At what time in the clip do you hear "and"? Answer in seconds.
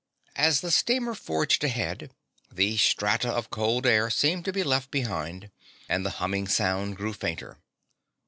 5.87-6.03